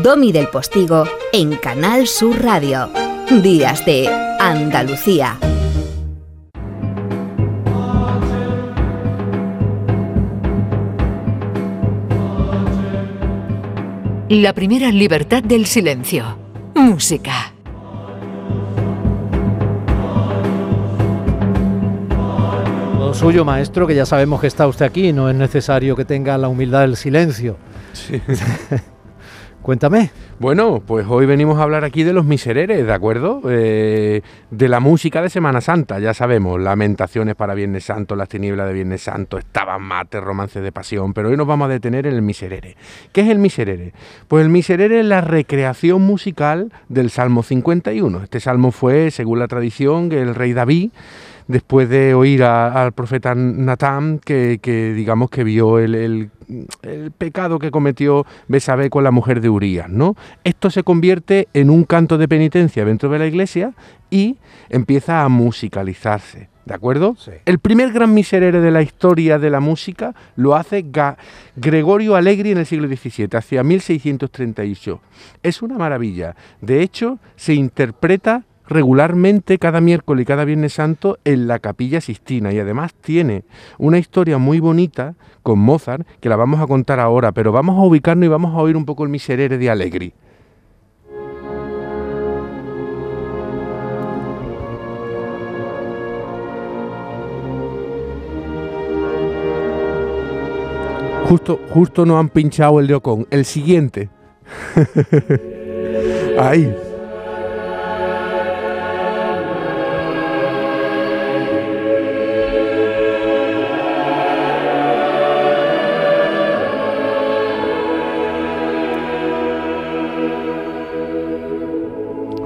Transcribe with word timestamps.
Domi 0.00 0.32
del 0.32 0.48
Postigo 0.48 1.04
en 1.34 1.54
Canal 1.56 2.06
Sur 2.06 2.42
Radio. 2.42 2.88
Días 3.42 3.84
de 3.84 4.08
Andalucía. 4.40 5.38
La 14.30 14.54
primera 14.54 14.90
libertad 14.90 15.42
del 15.42 15.66
silencio. 15.66 16.38
Música. 16.74 17.52
Lo 22.98 23.12
suyo, 23.12 23.44
maestro, 23.44 23.86
que 23.86 23.94
ya 23.94 24.06
sabemos 24.06 24.40
que 24.40 24.46
está 24.46 24.66
usted 24.66 24.86
aquí, 24.86 25.12
no 25.12 25.28
es 25.28 25.36
necesario 25.36 25.94
que 25.94 26.06
tenga 26.06 26.38
la 26.38 26.48
humildad 26.48 26.80
del 26.80 26.96
silencio. 26.96 27.58
Sí. 27.92 28.22
Cuéntame. 29.62 30.10
Bueno, 30.42 30.82
pues 30.84 31.06
hoy 31.08 31.24
venimos 31.24 31.60
a 31.60 31.62
hablar 31.62 31.84
aquí 31.84 32.02
de 32.02 32.12
los 32.12 32.24
misereres, 32.24 32.84
¿de 32.84 32.92
acuerdo? 32.92 33.42
Eh, 33.48 34.22
de 34.50 34.68
la 34.68 34.80
música 34.80 35.22
de 35.22 35.30
Semana 35.30 35.60
Santa, 35.60 36.00
ya 36.00 36.14
sabemos, 36.14 36.60
lamentaciones 36.60 37.36
para 37.36 37.54
Viernes 37.54 37.84
Santo, 37.84 38.16
las 38.16 38.28
tinieblas 38.28 38.66
de 38.66 38.72
Viernes 38.72 39.02
Santo, 39.02 39.38
estaban 39.38 39.82
mate, 39.82 40.20
romances 40.20 40.64
de 40.64 40.72
pasión, 40.72 41.14
pero 41.14 41.28
hoy 41.28 41.36
nos 41.36 41.46
vamos 41.46 41.66
a 41.66 41.68
detener 41.68 42.08
en 42.08 42.14
el 42.14 42.22
miserere. 42.22 42.76
¿Qué 43.12 43.20
es 43.20 43.28
el 43.28 43.38
miserere? 43.38 43.92
Pues 44.26 44.44
el 44.44 44.50
miserere 44.50 44.98
es 44.98 45.06
la 45.06 45.20
recreación 45.20 46.02
musical 46.02 46.72
del 46.88 47.10
Salmo 47.10 47.44
51. 47.44 48.24
Este 48.24 48.40
salmo 48.40 48.72
fue, 48.72 49.12
según 49.12 49.38
la 49.38 49.46
tradición, 49.46 50.10
el 50.10 50.34
rey 50.34 50.54
David 50.54 50.90
después 51.46 51.88
de 51.88 52.14
oír 52.14 52.42
al 52.42 52.92
profeta 52.92 53.34
Natán 53.34 54.18
que, 54.18 54.58
digamos 54.96 55.30
que 55.30 55.44
vio 55.44 55.78
el, 55.78 56.30
pecado 57.18 57.58
que 57.58 57.70
cometió 57.70 58.26
Besabé 58.48 58.90
con 58.90 59.04
la 59.04 59.10
mujer 59.10 59.40
de 59.40 59.48
Urías, 59.48 59.88
¿no? 59.88 60.16
Esto 60.44 60.70
se 60.70 60.82
convierte 60.82 61.48
en 61.54 61.70
un 61.70 61.84
canto 61.84 62.18
de 62.18 62.28
penitencia 62.28 62.84
dentro 62.84 63.08
de 63.08 63.18
la 63.18 63.26
iglesia 63.26 63.74
y 64.10 64.38
empieza 64.68 65.24
a 65.24 65.28
musicalizarse. 65.28 66.48
¿De 66.64 66.74
acuerdo? 66.74 67.16
El 67.44 67.58
primer 67.58 67.92
gran 67.92 68.14
miserere 68.14 68.60
de 68.60 68.70
la 68.70 68.82
historia 68.82 69.38
de 69.38 69.50
la 69.50 69.58
música 69.58 70.14
lo 70.36 70.54
hace 70.54 70.84
Gregorio 71.56 72.14
Allegri 72.14 72.52
en 72.52 72.58
el 72.58 72.66
siglo 72.66 72.86
XVII, 72.86 73.28
hacia 73.32 73.64
1638. 73.64 75.00
Es 75.42 75.60
una 75.60 75.76
maravilla. 75.76 76.36
De 76.60 76.82
hecho, 76.82 77.18
se 77.34 77.54
interpreta 77.54 78.44
regularmente 78.68 79.58
cada 79.58 79.80
miércoles 79.80 80.22
y 80.22 80.26
cada 80.26 80.44
viernes 80.44 80.74
santo 80.74 81.18
en 81.24 81.48
la 81.48 81.58
capilla 81.58 82.00
Sistina 82.00 82.52
y 82.52 82.60
además 82.60 82.94
tiene 82.94 83.44
una 83.78 83.98
historia 83.98 84.38
muy 84.38 84.60
bonita 84.60 85.14
con 85.42 85.58
Mozart 85.58 86.06
que 86.20 86.28
la 86.28 86.36
vamos 86.36 86.60
a 86.60 86.68
contar 86.68 87.00
ahora, 87.00 87.32
pero 87.32 87.50
vamos 87.50 87.76
a 87.76 87.82
ubicarnos 87.82 88.26
y 88.26 88.28
vamos 88.28 88.54
a 88.54 88.58
oír 88.58 88.76
un 88.76 88.84
poco 88.84 89.02
el 89.02 89.10
miserere 89.10 89.58
de 89.58 89.68
Allegri. 89.68 90.14
Justo, 101.32 101.58
justo 101.70 102.04
no 102.04 102.18
han 102.18 102.28
pinchado 102.28 102.78
el 102.78 102.86
de 102.86 103.26
El 103.30 103.46
siguiente. 103.46 104.10
Ahí. 106.38 106.76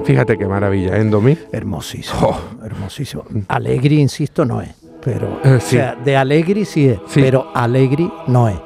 Fíjate 0.05 0.37
qué 0.37 0.45
maravilla, 0.45 0.95
¿eh, 0.95 1.03
Domi? 1.03 1.37
Hermosísimo, 1.51 2.19
oh. 2.21 2.63
hermosísimo. 2.63 3.25
Alegri, 3.49 3.99
insisto, 3.99 4.45
no 4.45 4.61
es. 4.61 4.86
Pero, 5.07 5.39
eh, 5.41 5.53
o 5.53 5.59
sea, 5.61 5.95
de 5.95 6.17
Alegri 6.17 6.65
sí 6.65 6.89
es, 6.89 6.99
pero 7.13 7.49
Alegri 7.53 8.11
no 8.27 8.49
es. 8.49 8.57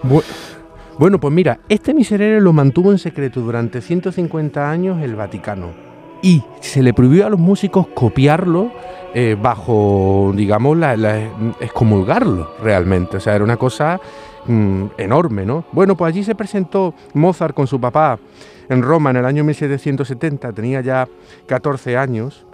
bueno, 0.97 1.19
pues 1.19 1.31
mira, 1.31 1.59
este 1.69 1.93
miserere 1.93 2.41
lo 2.41 2.51
mantuvo 2.51 2.91
en 2.91 2.97
secreto 2.97 3.41
durante 3.41 3.79
150 3.79 4.71
años 4.71 5.03
el 5.03 5.15
Vaticano. 5.15 5.67
Y 6.23 6.43
se 6.59 6.81
le 6.81 6.95
prohibió 6.95 7.27
a 7.27 7.29
los 7.29 7.39
músicos 7.39 7.85
copiarlo 7.93 8.71
eh, 9.13 9.37
bajo, 9.39 10.33
digamos, 10.35 10.75
la, 10.77 10.95
excomulgarlo 11.59 12.55
realmente. 12.63 13.17
O 13.17 13.19
sea, 13.19 13.35
era 13.35 13.43
una 13.43 13.57
cosa 13.57 14.01
mm, 14.47 14.85
enorme, 14.97 15.45
¿no? 15.45 15.65
Bueno, 15.71 15.95
pues 15.95 16.11
allí 16.11 16.23
se 16.23 16.33
presentó 16.33 16.95
Mozart 17.13 17.53
con 17.53 17.67
su 17.67 17.79
papá 17.79 18.17
en 18.67 18.81
Roma 18.81 19.11
en 19.11 19.17
el 19.17 19.25
año 19.25 19.43
1770, 19.43 20.53
tenía 20.53 20.81
ya 20.81 21.07
14 21.45 21.97
años, 21.97 22.47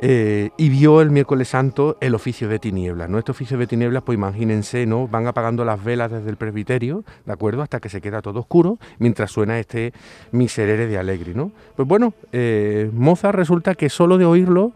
eh, 0.00 0.50
y 0.56 0.68
vio 0.68 1.00
el 1.00 1.10
miércoles 1.10 1.48
santo 1.48 1.96
el 2.00 2.14
oficio 2.14 2.48
de 2.48 2.58
tinieblas. 2.58 3.08
¿no? 3.08 3.18
Este 3.18 3.30
oficio 3.30 3.56
de 3.56 3.66
tinieblas, 3.66 4.02
pues 4.02 4.16
imagínense, 4.16 4.86
¿no? 4.86 5.08
Van 5.08 5.26
apagando 5.26 5.64
las 5.64 5.82
velas 5.82 6.10
desde 6.10 6.30
el 6.30 6.36
presbiterio, 6.36 7.04
¿de 7.24 7.32
acuerdo? 7.32 7.62
Hasta 7.62 7.80
que 7.80 7.88
se 7.88 8.00
queda 8.00 8.20
todo 8.20 8.40
oscuro, 8.40 8.78
mientras 8.98 9.30
suena 9.30 9.58
este 9.58 9.92
miserere 10.32 10.86
de 10.86 10.98
Allegri, 10.98 11.34
¿no? 11.34 11.52
Pues 11.76 11.88
bueno, 11.88 12.12
eh, 12.32 12.90
Mozart 12.92 13.36
resulta 13.36 13.74
que 13.74 13.88
solo 13.88 14.18
de 14.18 14.24
oírlo 14.24 14.72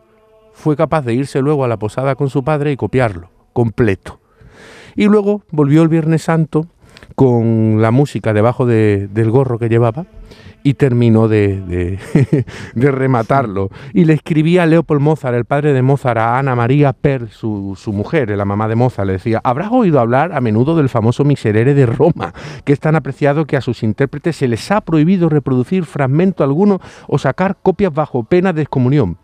fue 0.53 0.77
capaz 0.77 1.03
de 1.03 1.15
irse 1.15 1.41
luego 1.41 1.65
a 1.65 1.69
la 1.69 1.77
posada 1.77 2.15
con 2.15 2.31
su 2.31 2.43
padre 2.43 2.73
y 2.73 2.77
copiarlo, 2.77 3.31
completo. 3.53 4.21
Y 4.97 5.05
luego 5.05 5.43
volvió 5.51 5.83
el 5.83 5.89
Viernes 5.89 6.23
Santo 6.23 6.67
con 7.15 7.81
la 7.81 7.91
música 7.91 8.33
debajo 8.33 8.67
del 8.67 9.31
gorro 9.31 9.59
que 9.59 9.69
llevaba 9.69 10.07
y 10.63 10.75
terminó 10.75 11.29
de, 11.29 11.99
rematarlo. 12.75 13.71
Y 13.93 14.05
le 14.05 14.15
escribía 14.15 14.65
a 14.65 14.67
Leopold 14.67 15.01
Mozart, 15.01 15.37
el 15.37 15.45
padre 15.45 15.73
de 15.73 15.83
Mozart, 15.83 16.19
a 16.19 16.39
Ana 16.39 16.55
María 16.55 16.93
Per, 16.93 17.29
su, 17.31 17.75
su, 17.77 17.93
mujer, 17.93 18.31
la 18.31 18.45
mamá 18.45 18.69
de 18.69 18.75
Mozart, 18.75 19.07
le 19.07 19.15
decía, 19.15 19.41
habrás 19.45 19.71
oído 19.73 20.01
hablar 20.01 20.33
a 20.33 20.41
menudo 20.41 20.77
del 20.77 20.89
famoso 20.89 21.25
Miserere 21.25 21.75
de 21.75 21.87
Roma, 21.87 22.35
que 22.65 22.73
es 22.73 22.81
tan 22.81 22.97
apreciado 22.97 23.47
que 23.47 23.57
a 23.57 23.61
sus 23.61 23.83
intérpretes 23.83 24.37
se 24.37 24.49
les 24.49 24.71
ha 24.71 24.81
prohibido 24.81 25.29
reproducir 25.29 25.85
fragmento 25.85 26.45
alguno 26.45 26.81
o 27.07 27.19
sacar 27.19 27.57
copias 27.63 27.93
bajo 27.93 28.25
pena 28.25 28.53
de 28.53 28.63
excomunión 28.63 29.17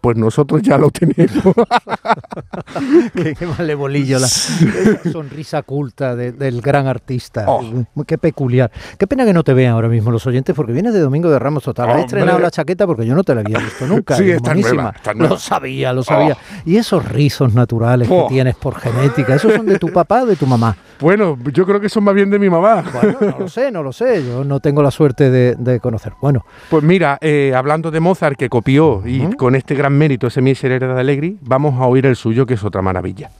pues 0.00 0.16
nosotros 0.16 0.62
ya 0.62 0.78
lo 0.78 0.90
tenemos. 0.90 1.54
qué, 3.14 3.34
qué 3.34 3.74
bolillo 3.74 4.18
la 4.18 4.28
sonrisa 4.28 5.62
culta 5.62 6.16
del 6.16 6.60
gran 6.60 6.86
artista. 6.86 7.44
Oh. 7.48 7.62
Qué 8.06 8.18
peculiar. 8.18 8.70
Qué 8.98 9.06
pena 9.06 9.24
que 9.24 9.32
no 9.32 9.44
te 9.44 9.54
vean 9.54 9.74
ahora 9.74 9.88
mismo 9.88 10.10
los 10.10 10.26
oyentes 10.26 10.54
porque 10.54 10.72
vienes 10.72 10.94
de 10.94 11.00
Domingo 11.00 11.30
de 11.30 11.38
Ramos 11.38 11.64
Total. 11.64 11.90
Has 11.90 12.00
estrenado 12.00 12.38
la 12.38 12.50
chaqueta 12.50 12.86
porque 12.86 13.06
yo 13.06 13.14
no 13.14 13.24
te 13.24 13.34
la 13.34 13.40
había 13.40 13.58
visto 13.58 13.86
nunca. 13.86 14.16
Sí, 14.16 14.30
está 14.30 14.54
nueva, 14.54 14.94
Lo 15.14 15.38
sabía, 15.38 15.92
lo 15.92 16.02
sabía. 16.02 16.36
Oh. 16.40 16.62
Y 16.68 16.76
esos 16.76 17.04
rizos 17.08 17.54
naturales 17.54 18.08
que 18.08 18.14
oh. 18.14 18.26
tienes 18.28 18.56
por 18.56 18.78
genética, 18.78 19.34
¿esos 19.34 19.54
son 19.54 19.66
de 19.66 19.78
tu 19.78 19.88
papá 19.88 20.22
o 20.22 20.26
de 20.26 20.36
tu 20.36 20.46
mamá? 20.46 20.76
Bueno, 21.00 21.38
yo 21.52 21.64
creo 21.64 21.80
que 21.80 21.88
son 21.88 22.04
más 22.04 22.14
bien 22.14 22.30
de 22.30 22.38
mi 22.38 22.50
mamá. 22.50 22.84
Bueno, 22.92 23.18
no 23.20 23.38
lo 23.38 23.48
sé, 23.48 23.70
no 23.70 23.82
lo 23.82 23.92
sé. 23.92 24.24
Yo 24.24 24.44
no 24.44 24.60
tengo 24.60 24.82
la 24.82 24.90
suerte 24.90 25.30
de, 25.30 25.80
conocer. 25.80 26.12
Bueno. 26.20 26.44
Pues 26.70 26.82
mira, 26.82 27.18
eh, 27.20 27.52
hablando 27.54 27.90
de 27.90 28.00
Mozart 28.00 28.36
que 28.36 28.48
copió 28.48 29.02
y 29.06 29.34
con 29.36 29.54
este 29.54 29.74
gran 29.74 29.96
mérito 29.96 30.26
ese 30.26 30.42
Miserere 30.42 30.86
de 30.86 31.00
Allegri, 31.00 31.38
vamos 31.42 31.80
a 31.80 31.86
oír 31.86 32.06
el 32.06 32.16
suyo, 32.16 32.46
que 32.46 32.54
es 32.54 32.64
otra 32.64 32.82
maravilla. 32.82 33.30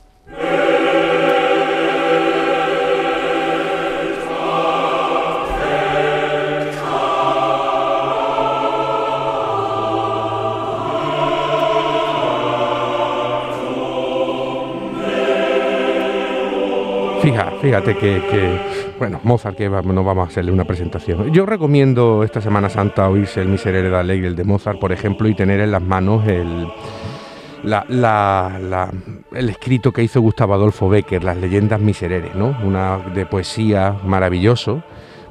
Fíjate, 17.29 17.57
fíjate 17.61 17.95
que, 17.95 18.59
bueno, 18.97 19.19
Mozart, 19.23 19.55
que 19.55 19.69
no 19.69 20.03
vamos 20.03 20.27
a 20.27 20.31
hacerle 20.31 20.51
una 20.51 20.63
presentación. 20.63 21.31
Yo 21.31 21.45
recomiendo 21.45 22.23
esta 22.23 22.41
Semana 22.41 22.69
Santa 22.69 23.07
oírse 23.07 23.39
el 23.41 23.49
Miserere 23.49 23.89
da 23.89 23.99
Alegre, 23.99 24.29
el 24.29 24.35
de 24.35 24.43
Mozart, 24.43 24.79
por 24.79 24.91
ejemplo, 24.91 25.27
y 25.29 25.35
tener 25.35 25.59
en 25.59 25.71
las 25.71 25.81
manos 25.83 26.27
el, 26.27 26.67
el 29.31 29.49
escrito 29.49 29.91
que 29.91 30.01
hizo 30.01 30.21
Gustavo 30.21 30.55
Adolfo 30.55 30.89
Becker, 30.89 31.23
Las 31.23 31.37
leyendas 31.37 31.79
misereres, 31.79 32.33
¿no? 32.33 32.57
Una 32.63 32.97
de 33.13 33.27
poesía 33.27 33.95
maravilloso 34.03 34.81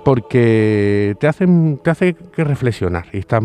porque 0.09 1.15
te 1.21 1.29
hacen 1.29 1.81
te 1.85 1.91
hace 1.91 2.15
que 2.15 2.43
reflexionar 2.43 3.09
y 3.13 3.19
estás, 3.19 3.43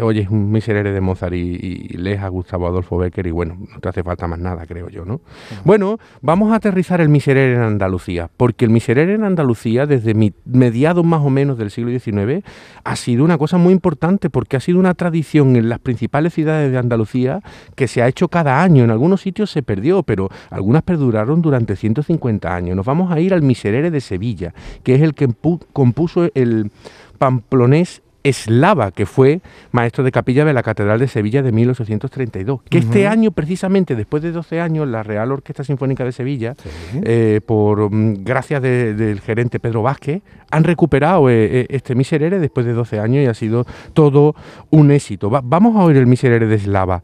oyes 0.00 0.30
un 0.30 0.50
miserere 0.50 0.90
de 0.90 1.02
Mozart 1.02 1.34
y, 1.34 1.88
lees 1.98 2.22
a 2.22 2.28
Gustavo 2.28 2.66
Adolfo 2.66 2.96
Becker 2.96 3.26
y 3.26 3.32
bueno, 3.32 3.58
no 3.70 3.80
te 3.80 3.90
hace 3.90 4.02
falta 4.02 4.26
más 4.26 4.38
nada, 4.38 4.64
creo 4.64 4.88
yo, 4.88 5.04
¿no? 5.04 5.20
Bueno, 5.64 5.98
vamos 6.22 6.52
a 6.52 6.54
aterrizar 6.54 7.02
el 7.02 7.10
miserere 7.10 7.56
en 7.56 7.60
Andalucía, 7.60 8.30
porque 8.34 8.64
el 8.64 8.70
miserere 8.70 9.12
en 9.12 9.24
Andalucía 9.24 9.84
desde 9.84 10.14
mediados 10.46 11.04
más 11.04 11.20
o 11.20 11.28
menos 11.28 11.58
del 11.58 11.70
siglo 11.70 11.90
XIX 11.90 12.42
ha 12.84 12.96
sido 12.96 13.22
una 13.22 13.36
cosa 13.36 13.58
muy 13.58 13.74
importante 13.74 14.30
porque 14.30 14.56
ha 14.56 14.60
sido 14.60 14.78
una 14.78 14.94
tradición 14.94 15.54
en 15.56 15.68
las 15.68 15.80
principales 15.80 16.32
ciudades 16.32 16.72
de 16.72 16.78
Andalucía 16.78 17.42
que 17.74 17.88
se 17.88 18.00
ha 18.00 18.08
hecho 18.08 18.28
cada 18.28 18.62
año, 18.62 18.84
en 18.84 18.90
algunos 18.90 19.20
sitios 19.20 19.50
se 19.50 19.62
perdió, 19.62 20.02
pero 20.02 20.30
algunas 20.48 20.82
perduraron 20.82 21.42
durante 21.42 21.76
150 21.76 22.54
años. 22.54 22.74
Nos 22.74 22.86
vamos 22.86 23.12
a 23.12 23.20
ir 23.20 23.34
al 23.34 23.42
miserere 23.42 23.90
de 23.90 24.00
Sevilla, 24.00 24.54
que 24.82 24.94
es 24.94 25.02
el 25.02 25.12
que 25.12 25.28
compuso 25.74 26.05
el 26.34 26.70
pamplonés 27.18 28.02
Eslava, 28.28 28.90
que 28.90 29.06
fue 29.06 29.40
maestro 29.70 30.02
de 30.02 30.10
capilla 30.10 30.44
de 30.44 30.52
la 30.52 30.64
Catedral 30.64 30.98
de 30.98 31.06
Sevilla 31.06 31.42
de 31.42 31.52
1832. 31.52 32.62
Que 32.68 32.78
este 32.78 33.06
año, 33.06 33.30
precisamente 33.30 33.94
después 33.94 34.22
de 34.22 34.32
12 34.32 34.60
años, 34.60 34.88
la 34.88 35.04
Real 35.04 35.30
Orquesta 35.30 35.62
Sinfónica 35.62 36.04
de 36.04 36.10
Sevilla, 36.10 36.56
eh, 37.04 37.40
por 37.46 37.92
mm, 37.92 38.24
gracias 38.24 38.62
del 38.62 39.20
gerente 39.20 39.60
Pedro 39.60 39.82
Vázquez, 39.82 40.22
han 40.50 40.64
recuperado 40.64 41.30
eh, 41.30 41.60
eh, 41.60 41.66
este 41.70 41.94
Miserere 41.94 42.40
después 42.40 42.66
de 42.66 42.72
12 42.72 42.98
años 42.98 43.22
y 43.22 43.26
ha 43.26 43.34
sido 43.34 43.64
todo 43.92 44.34
un 44.70 44.90
éxito. 44.90 45.30
vamos 45.30 45.76
a 45.76 45.84
oír 45.84 45.96
el 45.96 46.06
Miserere 46.06 46.46
de 46.46 46.56
Eslava. 46.56 47.02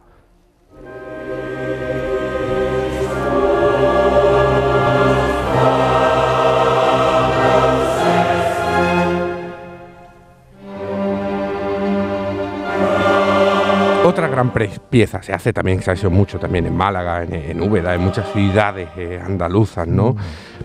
Otra 14.12 14.28
gran 14.32 14.52
pieza 14.90 15.22
se 15.22 15.32
hace 15.32 15.52
también, 15.52 15.82
se 15.82 15.90
ha 15.90 15.94
hecho 15.94 16.10
mucho 16.10 16.38
también 16.38 16.66
en 16.66 16.74
Málaga, 16.74 17.22
en, 17.22 17.34
en 17.34 17.60
Úbeda, 17.60 17.94
en 17.94 18.00
muchas 18.00 18.32
ciudades 18.32 18.88
eh, 18.96 19.20
andaluzas, 19.24 19.86
¿no? 19.86 20.16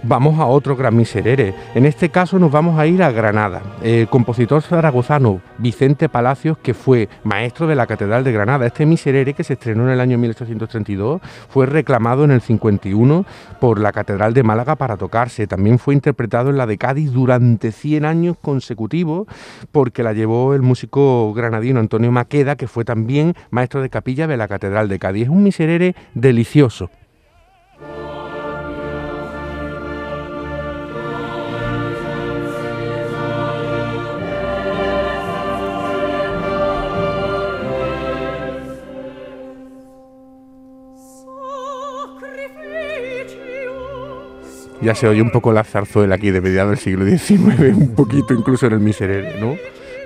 Vamos 0.04 0.40
a 0.40 0.46
otro 0.46 0.76
gran 0.76 0.96
miserere. 0.96 1.54
En 1.76 1.86
este 1.86 2.10
caso 2.10 2.40
nos 2.40 2.52
vamos 2.52 2.80
a 2.80 2.86
ir 2.86 3.04
a 3.04 3.12
Granada. 3.12 3.62
El 3.84 4.08
compositor 4.08 4.62
zaragozano 4.62 5.42
Vicente 5.58 6.08
Palacios, 6.08 6.58
que 6.60 6.74
fue 6.74 7.10
maestro 7.24 7.68
de 7.68 7.76
la 7.76 7.88
Catedral 7.88 8.24
de 8.24 8.32
Granada. 8.32 8.66
Este 8.66 8.86
miserere, 8.86 9.34
que 9.34 9.44
se 9.44 9.54
estrenó 9.54 9.84
en 9.84 9.90
el 9.90 10.00
año 10.00 10.18
1832, 10.18 11.22
fue 11.50 11.66
reclamado 11.66 12.24
en 12.24 12.32
el 12.32 12.42
51 12.42 13.26
por 13.60 13.80
la 13.80 13.92
Catedral 13.92 14.34
de 14.34 14.44
Málaga 14.44 14.76
para 14.76 14.98
tocarse. 14.98 15.48
También 15.48 15.80
fue 15.80 15.94
interpretado 15.94 16.50
en 16.50 16.58
la 16.58 16.68
de 16.68 16.78
Cádiz 16.78 17.12
durante 17.12 17.72
100 17.72 18.06
años 18.06 18.38
consecutivos, 18.42 19.28
porque 19.72 20.04
la 20.04 20.14
llevó 20.14 20.54
el 20.54 20.62
músico 20.62 21.34
granadino 21.34 21.80
Antonio 21.80 22.12
Maqueda, 22.12 22.56
que 22.56 22.68
fue 22.68 22.86
también 22.86 23.36
maestro 23.58 23.82
de 23.82 23.90
capilla 23.90 24.28
de 24.28 24.38
la 24.38 24.48
Catedral 24.48 24.88
de 24.88 25.00
Cádiz. 25.00 25.24
Es 25.24 25.30
un 25.30 25.42
miserere 25.42 25.96
delicioso. 26.14 26.92
ya 44.80 44.96
se 44.96 45.08
oye 45.08 45.22
un 45.22 45.32
poco 45.32 45.52
la 45.52 45.66
zarzuela 45.66 46.16
aquí 46.16 46.30
de 46.32 46.40
mediados 46.40 46.70
del 46.70 46.80
siglo 46.80 47.06
XIX, 47.06 47.76
un 47.76 47.96
poquito 47.96 48.34
incluso 48.34 48.68
en 48.68 48.74
el 48.74 48.80
miserere, 48.80 49.42
¿no? 49.42 49.58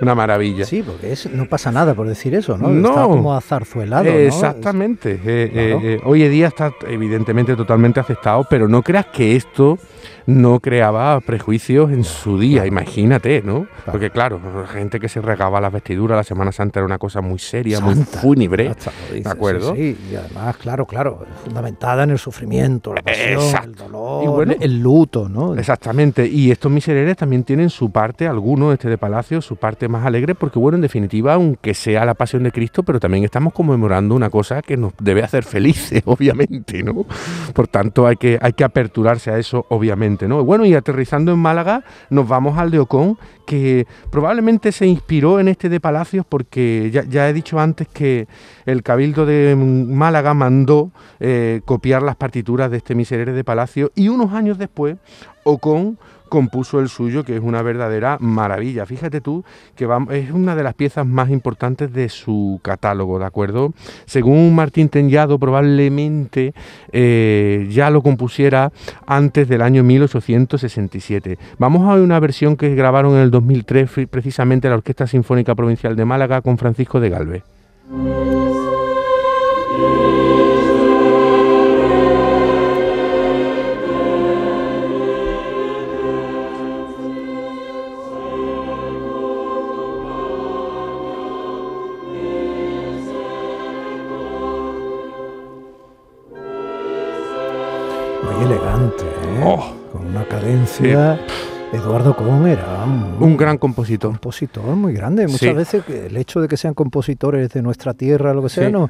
Una 0.02 0.16
maravilla. 0.16 0.64
Sí, 0.64 0.82
porque 0.82 1.14
no 1.32 1.46
pasa 1.46 1.70
nada 1.70 1.94
por 1.94 2.08
decir 2.08 2.34
eso, 2.34 2.58
¿no? 2.58 2.68
no 2.68 2.88
está 2.88 3.02
como 3.04 3.34
azarzuelado. 3.34 4.04
Exactamente. 4.04 5.12
Eh, 5.12 5.20
eh, 5.24 5.78
eh, 5.82 6.00
hoy 6.04 6.24
en 6.24 6.32
día 6.32 6.48
está 6.48 6.72
evidentemente 6.88 7.54
totalmente 7.54 8.00
aceptado, 8.00 8.44
pero 8.50 8.66
no 8.66 8.82
creas 8.82 9.06
que 9.06 9.36
esto 9.36 9.78
no 10.26 10.60
creaba 10.60 11.20
prejuicios 11.20 11.90
en 11.90 12.04
su 12.04 12.38
día, 12.38 12.66
imagínate, 12.66 13.42
¿no? 13.42 13.66
Porque 13.86 14.10
claro, 14.10 14.40
gente 14.68 15.00
que 15.00 15.08
se 15.08 15.20
regaba 15.20 15.60
las 15.60 15.72
vestiduras, 15.72 16.16
la 16.16 16.24
Semana 16.24 16.52
Santa 16.52 16.80
era 16.80 16.86
una 16.86 16.98
cosa 16.98 17.20
muy 17.20 17.38
seria, 17.38 17.80
muy 17.80 17.94
fúnebre, 17.94 18.74
¿de 19.12 19.28
acuerdo? 19.28 19.74
Sí, 19.74 19.96
y 20.10 20.14
además, 20.14 20.56
claro, 20.56 20.86
claro, 20.86 21.24
fundamentada 21.44 22.04
en 22.04 22.10
el 22.10 22.18
sufrimiento, 22.18 22.94
la 22.94 23.02
pasión, 23.02 23.64
el 23.64 23.74
dolor, 23.74 24.56
el 24.60 24.80
luto, 24.80 25.28
¿no? 25.28 25.54
Exactamente, 25.56 26.26
y 26.26 26.50
estos 26.50 26.70
misereres 26.70 27.16
también 27.16 27.44
tienen 27.44 27.70
su 27.70 27.90
parte, 27.90 28.26
algunos, 28.26 28.72
este 28.72 28.88
de 28.88 28.98
Palacio, 28.98 29.40
su 29.40 29.56
parte 29.56 29.88
más 29.92 30.04
alegre, 30.04 30.34
porque 30.34 30.58
bueno, 30.58 30.76
en 30.76 30.82
definitiva, 30.82 31.34
aunque 31.34 31.74
sea 31.74 32.04
la 32.04 32.14
pasión 32.14 32.42
de 32.42 32.50
Cristo, 32.50 32.82
pero 32.82 32.98
también 32.98 33.22
estamos 33.22 33.52
conmemorando 33.52 34.16
una 34.16 34.30
cosa 34.30 34.62
que 34.62 34.76
nos 34.76 34.92
debe 34.98 35.22
hacer 35.22 35.44
felices, 35.44 36.02
obviamente, 36.06 36.82
¿no? 36.82 37.06
Por 37.54 37.68
tanto, 37.68 38.06
hay 38.06 38.16
que, 38.16 38.38
hay 38.42 38.54
que 38.54 38.64
aperturarse 38.64 39.30
a 39.30 39.38
eso, 39.38 39.66
obviamente. 39.68 40.26
Bueno, 40.26 40.64
y 40.64 40.74
aterrizando 40.74 41.32
en 41.32 41.38
Málaga, 41.38 41.84
nos 42.10 42.26
vamos 42.26 42.58
al 42.58 42.70
de 42.70 42.78
Ocón, 42.80 43.18
que 43.46 43.86
probablemente 44.10 44.72
se 44.72 44.86
inspiró 44.86 45.38
en 45.38 45.48
este 45.48 45.68
de 45.68 45.80
Palacios, 45.80 46.24
porque 46.28 46.90
ya, 46.90 47.28
he 47.28 47.32
dicho 47.32 47.60
antes 47.60 47.88
que 47.88 48.26
el 48.66 48.82
Cabildo 48.82 49.26
de 49.26 49.54
Málaga 49.56 50.34
mandó 50.34 50.90
eh, 51.20 51.60
copiar 51.64 52.02
las 52.02 52.16
partituras 52.16 52.70
de 52.70 52.78
este 52.78 52.94
miserere 52.94 53.32
de 53.32 53.44
Palacio, 53.44 53.92
y 53.94 54.08
unos 54.08 54.32
años 54.32 54.58
después, 54.58 54.96
Ocón 55.44 55.98
compuso 56.32 56.80
el 56.80 56.88
suyo, 56.88 57.24
que 57.24 57.36
es 57.36 57.42
una 57.42 57.60
verdadera 57.60 58.16
maravilla. 58.18 58.86
Fíjate 58.86 59.20
tú 59.20 59.44
que 59.76 59.86
es 60.12 60.30
una 60.30 60.56
de 60.56 60.62
las 60.62 60.72
piezas 60.72 61.06
más 61.06 61.28
importantes 61.28 61.92
de 61.92 62.08
su 62.08 62.58
catálogo, 62.62 63.18
¿de 63.18 63.26
acuerdo? 63.26 63.74
Según 64.06 64.54
Martín 64.54 64.88
Tenyado, 64.88 65.38
probablemente 65.38 66.54
eh, 66.90 67.68
ya 67.70 67.90
lo 67.90 68.02
compusiera 68.02 68.72
antes 69.06 69.46
del 69.46 69.60
año 69.60 69.82
1867. 69.82 71.36
Vamos 71.58 71.86
a 71.86 71.96
ver 71.96 72.02
una 72.02 72.18
versión 72.18 72.56
que 72.56 72.74
grabaron 72.74 73.12
en 73.12 73.20
el 73.20 73.30
2003 73.30 73.90
precisamente 74.08 74.70
la 74.70 74.76
Orquesta 74.76 75.06
Sinfónica 75.06 75.54
Provincial 75.54 75.96
de 75.96 76.06
Málaga 76.06 76.40
con 76.40 76.56
Francisco 76.56 76.98
de 76.98 77.10
Galvez. 77.10 77.42
Eduardo 101.72 102.16
Con 102.16 102.46
era 102.46 102.84
un, 103.20 103.36
gran 103.36 103.58
compositor. 103.58 104.12
compositor 104.12 104.64
muy 104.76 104.94
grande. 104.94 105.26
Muchas 105.26 105.54
veces 105.54 105.84
el 105.88 106.16
hecho 106.16 106.40
de 106.40 106.48
que 106.48 106.56
sean 106.56 106.72
compositores 106.72 107.50
de 107.50 107.60
nuestra 107.60 107.92
tierra, 107.92 108.32
lo 108.32 108.42
que 108.42 108.48
sea, 108.48 108.70
no. 108.70 108.88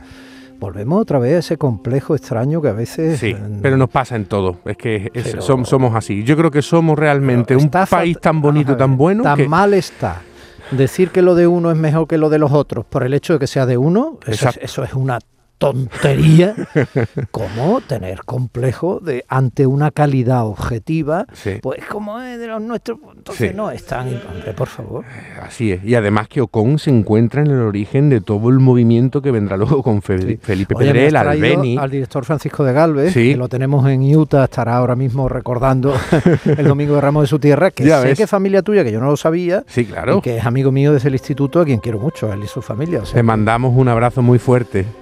Volvemos 0.61 1.01
otra 1.01 1.19
vez 1.19 1.35
a 1.35 1.39
ese 1.39 1.57
complejo 1.57 2.15
extraño 2.15 2.63
que 2.63 2.69
a 2.69 2.73
veces... 2.73 3.19
Sí, 3.19 3.35
pero 3.61 3.77
nos 3.77 3.91
pasa 3.91 4.15
en 4.15 4.27
todo, 4.27 4.59
es 4.65 4.77
que 4.77 5.11
somos, 5.41 5.95
así. 5.97 6.23
Yo 6.23 6.37
creo 6.37 6.53
que 6.53 6.63
somos 6.63 6.97
realmente 6.97 7.57
un 7.57 7.69
país 7.69 8.21
tan 8.21 8.41
bonito, 8.41 8.77
tan 8.77 8.97
bueno... 8.97 9.25
Tan 9.25 9.49
mal 9.49 9.75
está. 9.75 10.23
Decir 10.71 11.11
que 11.11 11.23
lo 11.23 11.35
de 11.35 11.49
uno 11.49 11.73
es 11.73 11.77
mejor 11.77 12.07
que 12.07 12.19
lo 12.19 12.31
de 12.31 12.39
los 12.39 12.53
otros 12.53 12.85
por 12.85 13.03
el 13.03 13.15
hecho 13.15 13.33
de 13.33 13.39
que 13.41 13.49
sea 13.49 13.67
de 13.67 13.77
uno, 13.77 14.19
eso 14.27 14.85
es 14.85 14.95
una 14.95 15.19
tontería 15.63 16.55
como 17.31 17.81
tener 17.83 18.25
complejo 18.25 18.99
de 19.01 19.25
ante 19.29 19.67
una 19.67 19.93
calidad 19.93 20.45
objetiva, 20.45 21.27
pues 21.63 21.85
como 21.87 22.21
es 22.21 22.39
de 22.41 22.49
los 22.49 22.61
nuestros, 22.61 22.99
pues, 23.01 23.17
entonces 23.17 23.55
no 23.55 23.71
es 23.71 23.85
tan 23.85 24.09
hombre, 24.09 24.55
por 24.55 24.67
favor. 24.67 25.05
Eh, 25.05 25.41
así 25.41 25.71
es, 25.71 25.85
y 25.85 25.95
además 25.95 26.27
que 26.27 26.41
Ocon 26.41 26.81
se 26.81 26.91
encuentra 26.91 27.43
en 27.43 27.49
el 27.49 27.61
origen 27.61 28.11
de 28.11 28.21
todo 28.21 28.49
el 28.49 28.59
movimiento 28.59 29.23
que 29.23 29.31
vendrá 29.31 29.57
luego 29.57 29.85
con 29.85 30.03
Felipe 30.03 30.75
Pedrel, 30.75 31.15
Albeni. 31.15 31.79
Al 31.79 31.91
director 31.91 32.25
Francisco 32.25 32.65
de 32.65 32.73
Galvez, 32.73 33.15
que 33.15 33.37
lo 33.37 33.49
tenemos 33.49 33.89
en 33.89 34.03
Utah, 34.03 34.45
estará 34.45 34.77
ahora 34.77 34.97
mismo 34.97 35.29
recordando 35.29 35.95
el 36.45 36.67
domingo 36.67 36.97
de 36.97 37.01
Ramos 37.01 37.23
de 37.23 37.27
su 37.29 37.39
tierra, 37.39 37.71
que 37.71 37.85
sé 37.85 38.15
que 38.15 38.25
es 38.25 38.31
familia 38.31 38.63
tuya, 38.63 38.83
que 38.83 38.91
yo 38.91 39.01
no 39.01 39.07
lo 39.07 39.17
sabía, 39.17 39.63
sí, 39.69 39.85
claro. 39.85 40.19
y 40.19 40.21
que 40.23 40.39
es 40.39 40.47
amigo 40.47 40.73
mío 40.73 40.93
desde 40.93 41.09
el 41.09 41.15
instituto, 41.15 41.61
a 41.61 41.65
quien 41.65 41.79
quiero 41.79 42.01
mucho, 42.01 42.33
él 42.33 42.41
y 42.43 42.49
su 42.49 42.63
familia. 42.63 43.03
Le 43.15 43.23
mandamos 43.23 43.73
un 43.77 43.89
abrazo 43.89 44.23
muy 44.23 44.41
fuerte. 44.41 45.02